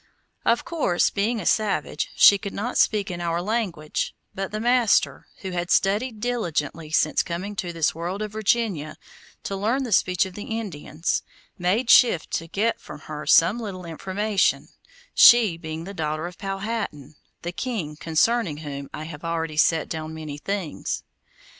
[0.45, 5.27] Of course, being a savage, she could not speak in our language, but the master,
[5.41, 8.95] who had studied diligently since coming to this world of Virginia
[9.43, 11.21] to learn the speech of the Indians,
[11.59, 14.69] made shift to get from her some little information,
[15.13, 17.13] she being the daughter of Powhatan,
[17.43, 21.03] the king concerning whom I have already set down many things.